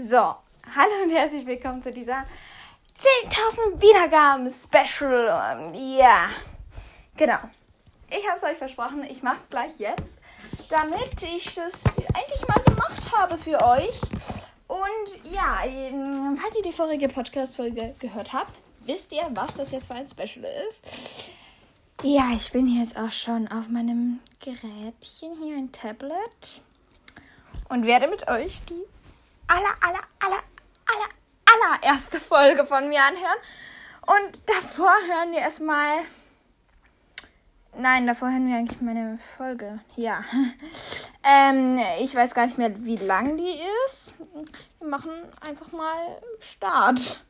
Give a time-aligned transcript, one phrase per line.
[0.00, 2.24] So, hallo und herzlich willkommen zu dieser
[2.96, 5.72] 10.000 Wiedergaben Special.
[5.74, 6.28] Ja,
[7.16, 7.38] genau.
[8.08, 10.14] Ich habe es euch versprochen, ich mache es gleich jetzt,
[10.68, 14.00] damit ich das endlich mal gemacht habe für euch.
[14.68, 18.56] Und ja, ähm, falls ihr die vorige Podcast-Folge gehört habt,
[18.86, 21.32] wisst ihr, was das jetzt für ein Special ist.
[22.04, 26.62] Ja, ich bin jetzt auch schon auf meinem Gerätchen hier, ein Tablet.
[27.68, 28.84] Und werde mit euch die
[29.48, 30.42] aller, aller, aller,
[30.86, 33.38] aller, allererste Folge von mir anhören.
[34.06, 35.98] Und davor hören wir erstmal.
[37.76, 39.80] Nein, davor hören wir eigentlich meine Folge.
[39.96, 40.24] Ja.
[41.30, 44.14] Ähm, ich weiß gar nicht mehr, wie lang die ist.
[44.78, 45.10] Wir machen
[45.46, 47.22] einfach mal Start.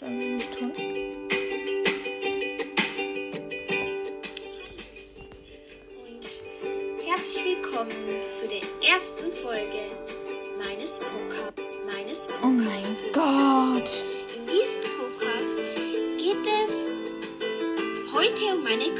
[0.00, 0.72] Dann tun.
[7.04, 7.90] Herzlich willkommen
[8.40, 9.91] zu der ersten Folge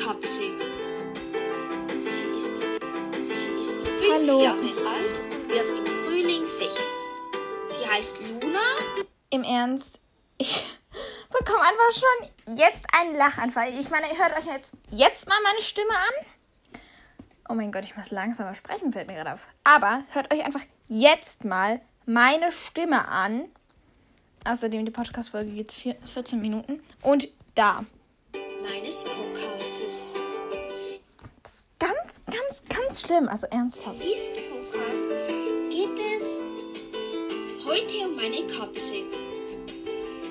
[0.04, 0.28] Katze.
[2.00, 4.42] Sie ist, sie ist fünf Hallo.
[4.42, 6.80] Jahre alt und wird im Frühling sechs.
[7.68, 8.60] Sie heißt Luna.
[9.30, 10.00] Im Ernst,
[10.38, 10.66] ich
[11.30, 13.68] bekomme einfach schon jetzt einen Lachanfall.
[13.78, 16.80] Ich meine, ihr hört euch jetzt, jetzt mal meine Stimme an.
[17.48, 19.46] Oh mein Gott, ich muss langsamer sprechen, fällt mir gerade auf.
[19.62, 23.44] Aber hört euch einfach jetzt mal meine Stimme an.
[24.44, 26.82] Außerdem, die Podcast-Folge geht 14 Minuten.
[27.02, 27.84] Und da.
[28.62, 29.61] Meines Podcastes.
[32.26, 33.28] Ganz, ganz, ganz schlimm.
[33.28, 33.96] Also In ernsthaft.
[34.02, 34.32] diesem
[34.72, 35.08] Podcast
[35.70, 36.24] geht es
[37.66, 38.94] heute um meine Katze.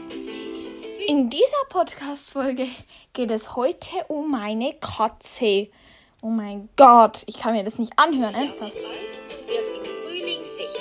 [0.09, 2.67] Sie In dieser Podcast-Folge
[3.13, 5.69] geht es heute um meine Katze.
[6.21, 8.75] Oh mein Gott, ich kann mir das nicht anhören, Jahre ernsthaft.
[8.75, 10.79] wird im Frühling sechs.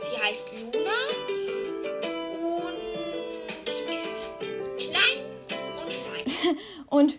[0.00, 0.92] Sie heißt Luna
[2.40, 4.30] und ist
[4.78, 5.24] klein
[5.82, 6.26] und fein.
[6.88, 7.18] und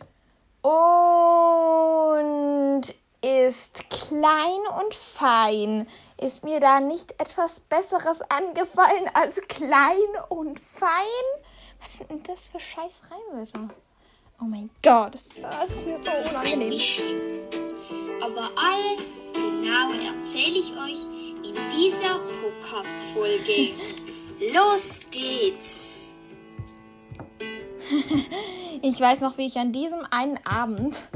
[3.21, 5.87] ist klein und fein.
[6.17, 9.97] Ist mir da nicht etwas Besseres angefallen als klein
[10.29, 10.89] und fein?
[11.79, 13.69] Was sind denn das für scheiß Reimwörter?
[14.41, 16.79] Oh mein Gott, das, das ist mir so unangenehm.
[18.21, 21.05] Aber alles genau erzähle ich euch
[21.43, 23.73] in dieser Podcast-Folge.
[24.53, 26.11] Los geht's!
[28.81, 31.07] Ich weiß noch, wie ich an diesem einen Abend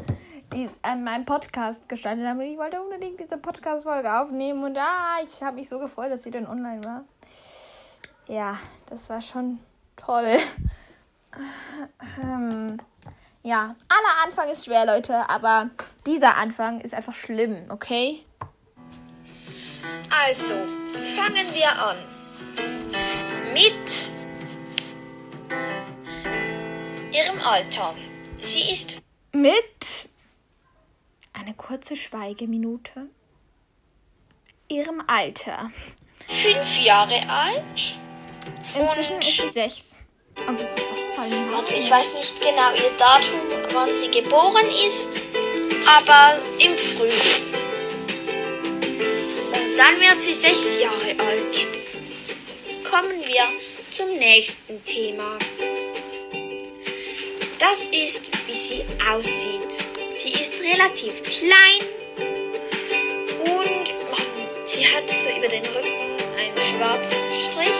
[0.53, 2.39] die, an meinem Podcast gestaltet habe.
[2.39, 4.63] Und ich wollte unbedingt diese Podcast-Folge aufnehmen.
[4.63, 7.03] Und ah, ich habe mich so gefreut, dass sie dann online war.
[8.27, 9.59] Ja, das war schon
[9.95, 10.37] toll.
[12.21, 12.77] Ähm,
[13.43, 15.29] ja, aller Anfang ist schwer, Leute.
[15.29, 15.69] Aber
[16.05, 18.23] dieser Anfang ist einfach schlimm, okay?
[20.09, 20.53] Also,
[21.15, 21.97] fangen wir an.
[23.53, 24.09] Mit
[27.11, 27.93] ihrem Alter.
[28.41, 30.09] Sie ist Mit
[31.49, 33.07] eine kurze Schweigeminute.
[34.67, 35.71] Ihrem Alter.
[36.27, 37.95] fünf Jahre alt.
[38.77, 39.97] Inzwischen ist sie sechs.
[40.45, 43.39] Also sie ist Warte, ich weiß nicht genau ihr Datum,
[43.73, 45.09] wann sie geboren ist,
[45.97, 47.53] aber im Frühling.
[49.51, 51.67] Und dann wird sie sechs Jahre alt.
[52.89, 53.43] Kommen wir
[53.91, 55.37] zum nächsten Thema.
[57.57, 59.88] Das ist, wie sie aussieht.
[60.21, 61.79] Sie ist relativ klein
[63.39, 64.21] und man,
[64.65, 67.71] sie hat so über den Rücken einen schwarzen Strich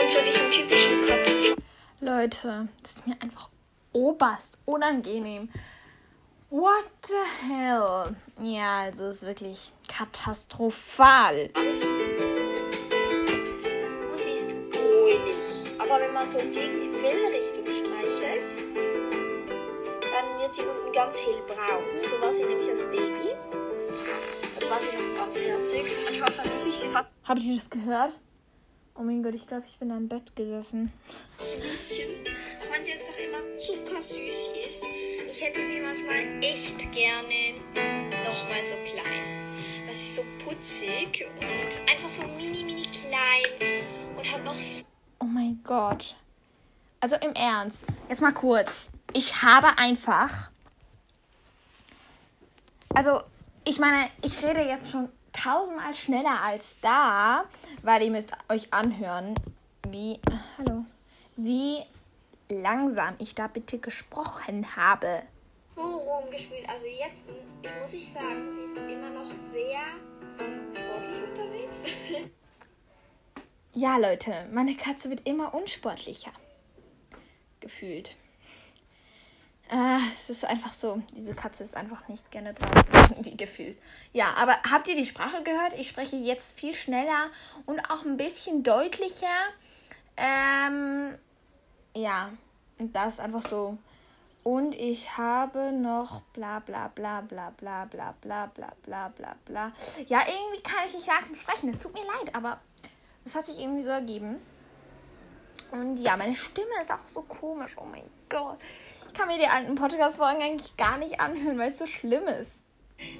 [0.00, 1.56] und so diesen typischen Katzenstrich.
[1.98, 3.48] Leute, das ist mir einfach
[3.92, 5.48] oberst unangenehm.
[6.50, 8.14] What the hell?
[8.40, 11.50] Ja, also es ist wirklich katastrophal.
[11.56, 11.74] Und
[14.22, 15.74] sie ist gräulich.
[15.80, 19.01] Aber wenn man so gegen die Fellrichtung streichelt,
[20.42, 22.00] wird sie unten ganz hellbraun.
[22.00, 23.30] So war sie nämlich als Baby.
[24.58, 25.84] Dann war sie noch ganz herzig.
[26.10, 28.12] Ich hoffe, dass ich sie ver Habt ihr das gehört?
[28.96, 30.92] Oh mein Gott, ich glaube, ich bin am Bett gesessen.
[31.38, 34.82] Auch wenn sie jetzt doch immer zuckersüß ist.
[35.30, 37.60] Ich hätte sie manchmal echt gerne
[38.24, 39.56] nochmal so klein.
[39.86, 43.84] Das ist so putzig und einfach so mini, mini klein
[44.16, 44.84] und hat noch so
[45.20, 46.16] Oh mein Gott.
[47.00, 48.90] Also im Ernst, jetzt mal kurz.
[49.14, 50.50] Ich habe einfach.
[52.94, 53.20] Also,
[53.64, 57.44] ich meine, ich rede jetzt schon tausendmal schneller als da,
[57.82, 59.34] weil ihr müsst euch anhören,
[59.88, 60.20] wie.
[60.58, 60.84] Hallo.
[61.36, 61.82] Wie
[62.48, 65.22] langsam ich da bitte gesprochen habe.
[65.76, 66.68] so rumgespielt.
[66.68, 67.28] Also jetzt,
[67.62, 69.80] ich muss ich sagen, sie ist immer noch sehr
[70.74, 71.84] sportlich unterwegs.
[73.72, 76.32] ja, Leute, meine Katze wird immer unsportlicher.
[77.60, 78.16] Gefühlt.
[79.72, 83.78] Äh, es ist einfach so, diese Katze ist einfach nicht gerne draußen, die gefühlt.
[84.12, 85.72] Ja, aber habt ihr die Sprache gehört?
[85.78, 87.30] Ich spreche jetzt viel schneller
[87.64, 89.26] und auch ein bisschen deutlicher.
[90.18, 91.16] Ähm,
[91.94, 92.32] ja,
[92.78, 93.78] und das ist einfach so.
[94.44, 99.72] Und ich habe noch bla bla bla bla bla bla bla bla bla bla bla.
[100.06, 101.70] Ja, irgendwie kann ich nicht langsam sprechen.
[101.70, 102.60] Es tut mir leid, aber
[103.24, 104.36] es hat sich irgendwie so ergeben.
[105.70, 107.74] Und ja, meine Stimme ist auch so komisch.
[107.78, 108.02] Oh mein
[108.32, 108.58] Gott.
[109.08, 112.64] Ich kann mir die alten Podcast-Folgen eigentlich gar nicht anhören, weil es so schlimm ist.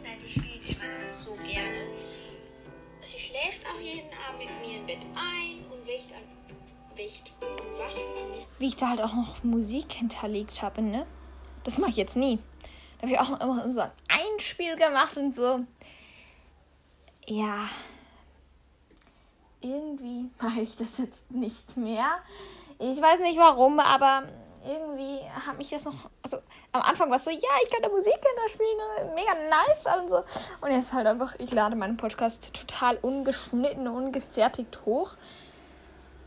[0.03, 1.87] Nein, sie spielt immer noch so gerne.
[3.00, 6.23] Sie schläft auch jeden Abend mit mir im Bett ein und wächt an.
[6.97, 8.47] Wächt und wacht an mich.
[8.59, 11.06] Wie ich da halt auch noch Musik hinterlegt habe, ne?
[11.64, 12.38] Das mache ich jetzt nie.
[12.99, 15.61] Da habe ich auch noch immer so ein Einspiel gemacht und so.
[17.26, 17.69] Ja.
[19.61, 22.06] Irgendwie mache ich das jetzt nicht mehr.
[22.79, 24.25] Ich weiß nicht warum, aber
[24.64, 26.11] irgendwie hat mich das noch.
[26.23, 26.38] Also
[26.73, 30.25] am Anfang war es so, ja, ich kann da Musik hinterspielen, mega nice und so.
[30.61, 35.14] Und jetzt halt einfach, ich lade meinen Podcast total ungeschnitten, ungefertigt hoch.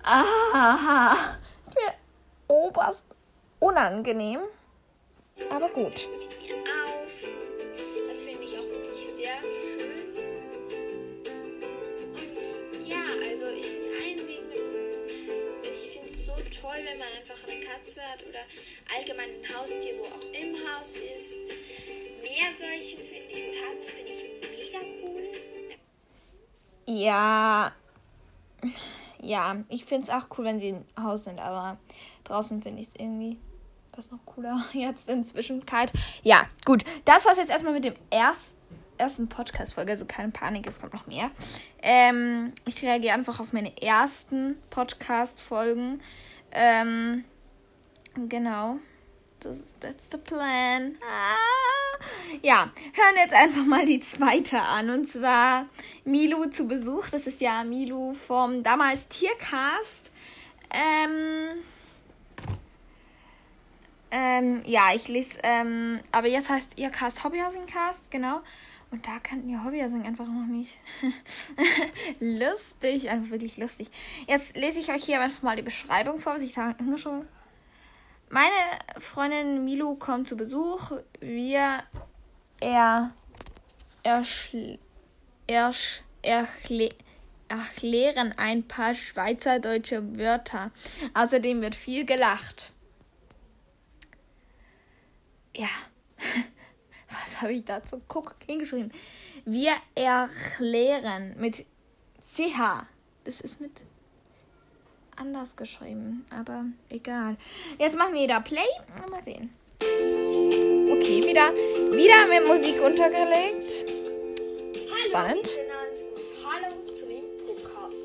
[0.04, 1.16] Aha,
[1.64, 1.94] ist mir
[2.48, 3.06] oberst
[3.60, 4.42] unangenehm.
[5.50, 6.08] Aber gut.
[16.86, 18.40] Wenn man einfach eine Katze hat oder
[18.96, 21.36] allgemein ein Haustier, wo auch im Haus ist.
[22.22, 25.24] Mehr solche finde ich und Hasen finde ich mega cool.
[26.86, 27.74] Ja.
[29.22, 31.78] Ja, ich finde es auch cool, wenn sie im Haus sind, aber
[32.24, 33.38] draußen finde ich es irgendwie
[33.94, 35.92] was noch cooler jetzt inzwischen kalt.
[36.24, 36.84] Ja, gut.
[37.06, 38.58] Das war's jetzt erstmal mit dem erst,
[38.98, 39.92] ersten Podcast-Folge.
[39.92, 41.32] Also keine Panik, es kommt noch mehr.
[41.82, 46.02] Ähm, ich reagiere einfach auf meine ersten Podcast-Folgen.
[46.56, 47.26] Ähm,
[48.16, 48.80] genau.
[49.42, 50.96] Das ist that's the plan.
[51.02, 51.36] Ah.
[52.42, 54.90] Ja, hören jetzt einfach mal die zweite an.
[54.90, 55.68] Und zwar
[56.06, 57.10] Milu zu Besuch.
[57.10, 60.12] Das ist ja Milu vom damals Tiercast.
[60.72, 61.64] Ähm,
[64.12, 68.42] ähm, ja, ich lese, ähm, aber jetzt heißt ihr Cast Hobbyhousing Cast, genau.
[68.92, 70.78] Und da kannten ihr Hobbyhousing einfach noch nicht.
[72.20, 73.90] lustig, einfach wirklich lustig.
[74.28, 77.28] Jetzt lese ich euch hier einfach mal die Beschreibung vor, was ich da hingeschrieben
[78.30, 78.54] Meine
[78.98, 80.92] Freundin Milu kommt zu Besuch.
[81.20, 81.84] Wir
[82.60, 83.12] er,
[87.48, 90.72] erklären ein paar schweizerdeutsche Wörter.
[91.14, 92.72] Außerdem wird viel gelacht.
[95.56, 95.70] Ja.
[97.24, 98.92] Was habe ich dazu Guck, hingeschrieben?
[99.46, 101.66] Wir erklären mit
[102.22, 102.86] CH.
[103.24, 103.84] Das ist mit
[105.16, 107.38] anders geschrieben, aber egal.
[107.80, 108.68] Jetzt machen wir da Play.
[109.10, 109.54] Mal sehen.
[109.82, 111.54] Okay, wieder,
[111.96, 113.64] wieder mit Musik untergelegt.
[115.08, 115.50] Spannend.
[116.44, 117.96] Hallo zu dem Podcast.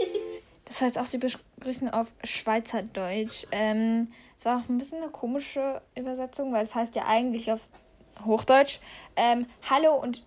[0.66, 3.46] Das heißt auch, sie begrüßen auf Schweizerdeutsch.
[3.50, 4.08] Ähm,
[4.38, 7.60] es war auch ein bisschen eine komische Übersetzung, weil es heißt ja eigentlich auf
[8.24, 8.80] Hochdeutsch
[9.16, 10.22] ähm, Hallo und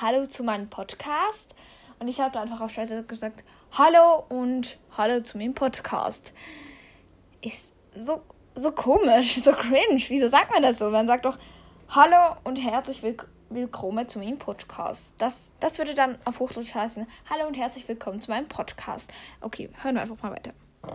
[0.00, 1.54] Hallo zu meinem Podcast.
[1.98, 6.32] Und ich habe da einfach auf Schweizerdeutsch gesagt Hallo und Hallo zu meinem Podcast.
[7.40, 8.22] Ist so,
[8.54, 10.02] so komisch, so cringe.
[10.08, 10.90] Wieso sagt man das so?
[10.90, 11.38] Man sagt doch
[11.88, 15.12] Hallo und herzlich willk willkommen zu meinem Podcast.
[15.18, 19.10] Das, das würde dann auf Hochdeutsch heißen Hallo und herzlich willkommen zu meinem Podcast.
[19.42, 20.52] Okay, hören wir einfach mal weiter.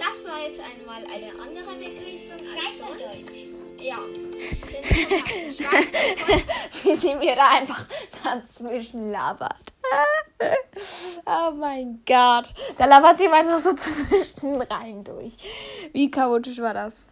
[0.00, 3.50] Das war jetzt einmal eine andere Begrüßung als sonst.
[3.80, 3.98] Ja.
[6.82, 7.86] wie sie mir da einfach
[8.22, 9.72] dazwischen labert.
[11.26, 12.52] oh mein Gott.
[12.76, 15.32] Da labert sie mir einfach so zwischen rein durch.
[15.92, 17.06] Wie chaotisch war das?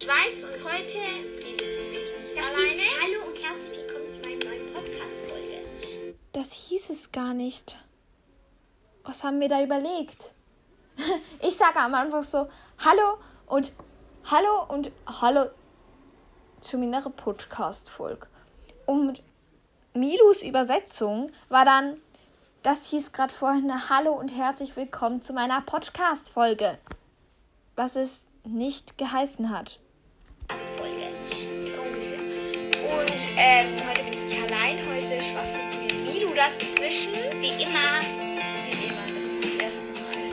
[0.00, 2.82] Schweiz und heute ist ich nicht alleine.
[3.00, 5.64] Hallo und herzlich willkommen zu meiner neuen Podcast-Folge.
[6.32, 7.76] Das hieß es gar nicht.
[9.02, 10.34] Was haben wir da überlegt?
[11.40, 12.48] Ich sage am Anfang so
[12.78, 13.72] Hallo und
[14.24, 15.50] Hallo und Hallo
[16.62, 18.26] zu meiner Podcast-Folge.
[18.86, 19.22] Und
[19.94, 22.00] Milus Übersetzung war dann,
[22.62, 26.78] das hieß gerade vorhin Hallo und herzlich willkommen zu meiner Podcast-Folge.
[27.74, 29.80] Was es nicht geheißen hat.
[30.78, 31.08] Folge.
[31.80, 32.18] Ungefähr.
[33.00, 34.78] Und ähm, heute bin ich allein.
[34.88, 37.12] Heute schwaffelt mir Milu dazwischen.
[37.40, 38.21] Wie immer.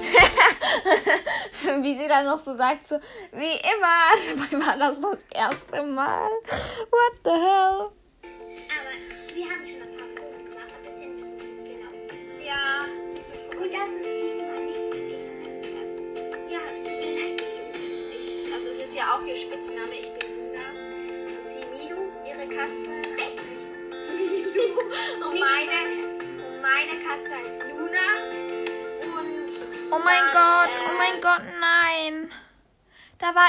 [1.81, 2.99] Wie sie dann noch so sagt, so
[3.31, 4.49] wie immer.
[4.51, 6.29] Dabei war das das erste Mal.
[6.89, 7.98] What the hell?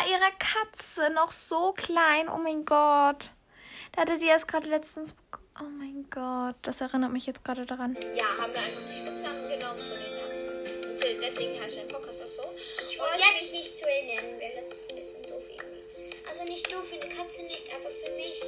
[0.00, 2.28] War ihre Katze noch so klein.
[2.28, 3.30] Oh mein Gott.
[3.92, 5.14] Da hatte sie erst gerade letztens.
[5.61, 7.97] Oh mein Gott, das erinnert mich jetzt gerade daran.
[8.14, 10.90] Ja, haben wir einfach die Spitznamen genommen von den Katzen.
[10.90, 12.42] Und äh, deswegen heißt mein Podcast auch so.
[12.88, 13.42] Ich Und wollte jetzt.
[13.42, 16.16] mich nicht zu nennen, weil das ist ein bisschen doof irgendwie.
[16.28, 18.40] Also nicht doof für die Katze nicht, aber für mich.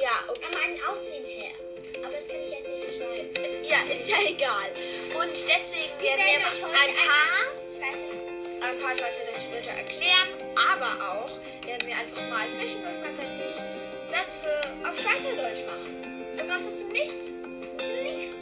[0.00, 0.54] Ja, An okay.
[0.56, 1.54] meinem Aussehen her.
[2.02, 3.62] Aber das kann ich jetzt nicht beschreiben.
[3.66, 4.70] Ja, ist ja egal.
[5.18, 8.62] Und deswegen werden werden wir ein paar, Ich weiß nicht.
[8.62, 10.35] ein paar Schweizer dann später erklären,
[10.72, 11.30] aber auch
[11.66, 13.54] werden wir einfach mal zwischendurch mal plötzlich
[14.02, 14.48] Sätze
[14.86, 16.24] auf Schweizerdeutsch machen.
[16.32, 17.38] So ganz aus dem Nichts.
[17.42, 18.34] Muss nichts.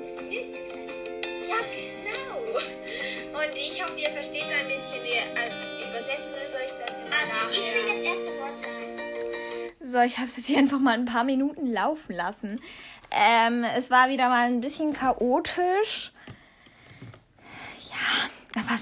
[0.00, 0.88] Muss nötig sein.
[1.48, 2.58] Ja, genau.
[3.38, 5.02] Und ich hoffe, ihr versteht ein bisschen.
[5.02, 7.98] Wir äh, übersetzen es euch dann immer Also, ich will nachher.
[7.98, 8.84] das erste Wort sagen.
[9.80, 12.60] So, ich habe es jetzt hier einfach mal ein paar Minuten laufen lassen.
[13.10, 16.12] Ähm, es war wieder mal ein bisschen chaotisch.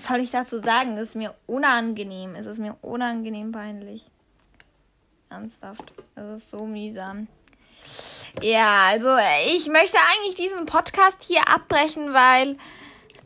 [0.02, 0.97] Soll ich dazu sagen?
[0.97, 2.35] Es ist mir unangenehm.
[2.35, 4.04] Es ist mir unangenehm peinlich.
[5.30, 5.92] Ernsthaft.
[6.16, 7.28] Es ist so mühsam.
[8.40, 12.59] Ja, also äh, ich möchte eigentlich diesen Podcast hier abbrechen, weil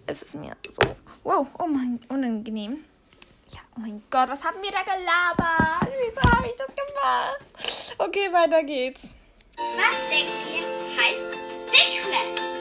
[0.07, 0.83] es ist mir so
[1.25, 2.85] wow, oh mein, unangenehm.
[3.49, 5.93] Ja, oh mein Gott, was haben wir da gelabert?
[5.99, 7.95] Wieso habe ich das gemacht?
[7.99, 9.17] Okay, weiter geht's.
[9.57, 10.67] Was denkt ihr
[10.97, 12.56] heißt Sickle?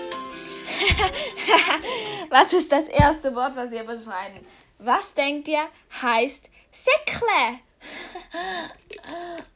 [2.29, 4.45] was ist das erste Wort, was ihr beschreiben?
[4.79, 5.67] Was denkt ihr
[6.01, 7.59] heißt Säckle?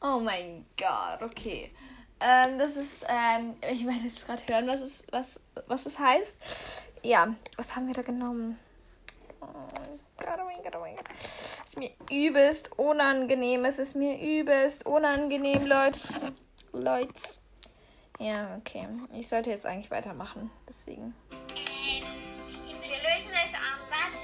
[0.02, 1.70] oh mein Gott, okay.
[2.20, 6.36] Ähm, das ist, ähm, ich werde jetzt gerade hören, was es, was, was es heißt.
[7.02, 8.58] Ja, was haben wir da genommen?
[9.40, 10.44] Oh mein Gott, oh
[10.78, 10.96] oh.
[11.64, 13.64] Es ist mir übelst unangenehm.
[13.64, 15.98] Es ist mir übelst unangenehm, Leute.
[16.72, 17.12] Leute.
[18.20, 18.86] Ja, okay.
[19.14, 20.50] Ich sollte jetzt eigentlich weitermachen.
[20.68, 21.14] Deswegen.
[21.30, 22.04] Ähm,
[22.82, 24.18] Wir lösen es am warte.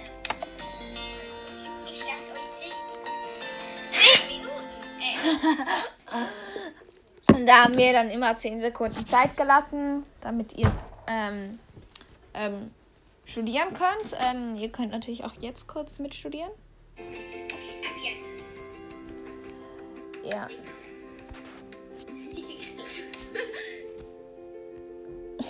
[1.87, 2.77] Ich lasse euch sehen.
[4.19, 4.77] 10 Minuten.
[7.35, 10.71] Und da haben wir dann immer 10 Sekunden Zeit gelassen, damit ihr
[11.07, 11.59] ähm,
[12.35, 12.71] ähm,
[13.25, 14.15] studieren könnt.
[14.21, 16.51] Ähm, ihr könnt natürlich auch jetzt kurz mitstudieren.
[16.51, 18.45] Ab jetzt.
[20.23, 20.49] Ja.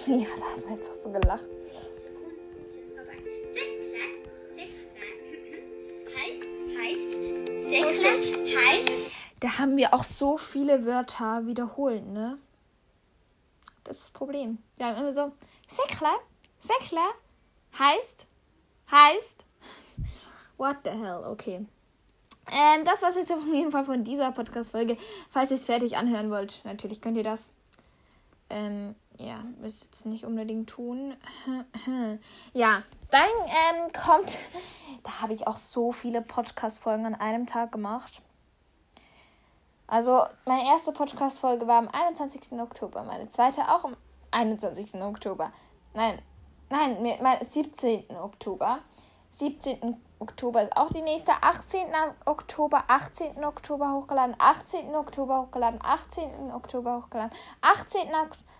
[0.08, 1.48] ja, da einfach so gelacht.
[9.40, 12.38] Da haben wir auch so viele Wörter wiederholt, ne?
[13.84, 14.58] Das ist das Problem.
[14.76, 15.32] Wir haben immer so,
[15.68, 16.08] Säckle,
[16.60, 17.00] Säckle
[17.78, 18.26] heißt,
[18.90, 19.46] heißt,
[20.56, 21.66] what the hell, okay.
[22.50, 24.96] Ähm, das war's jetzt auf jeden Fall von dieser Podcast-Folge.
[25.30, 27.50] Falls ihr es fertig anhören wollt, natürlich könnt ihr das.
[28.48, 31.14] Ähm, ja, müsst jetzt nicht unbedingt tun.
[32.52, 34.38] ja, dann ähm, kommt,
[35.02, 38.22] da habe ich auch so viele Podcast-Folgen an einem Tag gemacht.
[39.86, 42.52] Also, meine erste Podcast-Folge war am 21.
[42.60, 43.96] Oktober, meine zweite auch am
[44.32, 45.00] 21.
[45.00, 45.52] Oktober.
[45.94, 46.20] Nein,
[46.70, 48.16] nein, mein 17.
[48.16, 48.80] Oktober.
[49.30, 49.96] 17.
[50.18, 51.32] Oktober ist auch die nächste.
[51.42, 51.86] 18.
[52.24, 53.44] Oktober, 18.
[53.44, 54.94] Oktober hochgeladen, 18.
[54.94, 56.52] Oktober hochgeladen, 18.
[56.52, 58.08] Oktober hochgeladen, 18.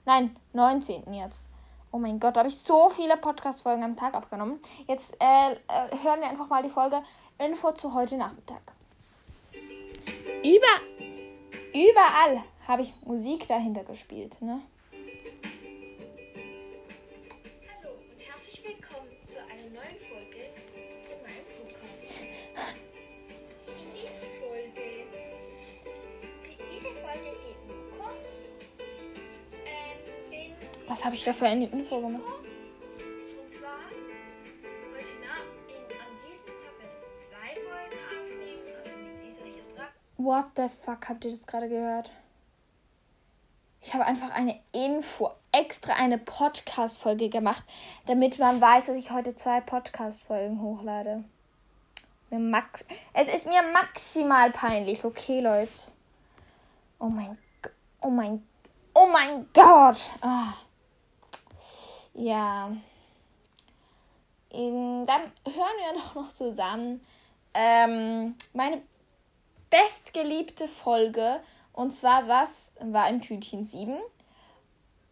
[0.07, 1.13] Nein, 19.
[1.15, 1.43] jetzt.
[1.91, 4.61] Oh mein Gott, da habe ich so viele Podcast-Folgen am Tag aufgenommen.
[4.87, 7.03] Jetzt äh, äh, hören wir einfach mal die Folge
[7.39, 8.61] Info zu heute Nachmittag.
[10.45, 11.11] Über,
[11.75, 14.61] überall habe ich Musik dahinter gespielt, ne?
[38.19, 39.87] Aufnehmen, also mit dieser hier dran.
[40.17, 42.11] What the fuck, habt ihr das gerade gehört?
[43.83, 47.63] Ich habe einfach eine Info, extra eine Podcast-Folge gemacht,
[48.07, 51.23] damit man weiß, dass ich heute zwei Podcast-Folgen hochlade.
[52.31, 55.71] Mir max es ist mir maximal peinlich, okay, Leute.
[56.99, 57.73] Oh mein Gott.
[58.01, 58.43] Oh mein
[58.99, 60.11] Oh mein Gott.
[60.23, 60.55] Ah.
[62.17, 62.71] Ja.
[64.51, 67.05] Ähm, Dann hören wir doch noch zusammen
[67.53, 68.83] ähm, meine
[69.71, 71.41] bestgeliebte Folge.
[71.73, 73.99] Und zwar, was war im Tütchen 7?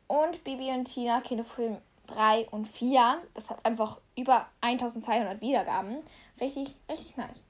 [0.06, 3.22] Und Bibi und Tina Kinofilm 3 und 4.
[3.34, 5.98] Das hat einfach über 1200 Wiedergaben.
[6.40, 7.44] Richtig, richtig nice.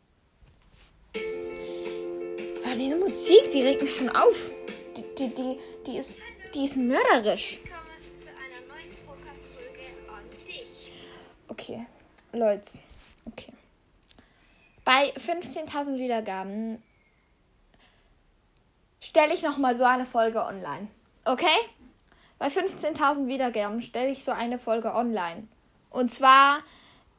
[2.65, 4.51] Ah, diese Musik, die regt mich schon auf.
[4.97, 6.17] Die, die, die, die, ist,
[6.55, 7.61] die ist mörderisch.
[11.55, 11.87] Okay.
[12.33, 12.81] Leute.
[13.27, 13.53] Okay.
[14.85, 16.83] Bei 15.000 Wiedergaben
[19.01, 20.89] stelle ich nochmal so eine Folge online.
[21.25, 21.47] Okay?
[22.41, 25.47] Bei 15.000 Wiedergaben stelle ich so eine Folge online.
[25.91, 26.59] Und zwar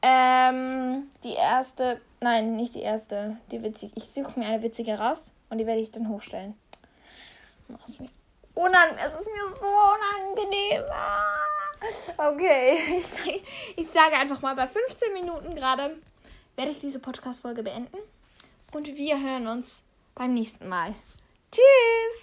[0.02, 3.94] ähm, die erste, nein, nicht die erste, die witzig.
[3.96, 6.60] Ich suche mir eine witzige raus und die werde ich dann hochstellen.
[8.54, 10.84] Unan es ist mir so unangenehm.
[10.92, 11.55] Ah.
[12.18, 13.42] Okay, ich,
[13.76, 15.98] ich sage einfach mal, bei 15 Minuten gerade
[16.56, 17.98] werde ich diese Podcast-Folge beenden.
[18.74, 19.82] Und wir hören uns
[20.16, 20.96] beim nächsten Mal.
[21.52, 22.14] Tschüss!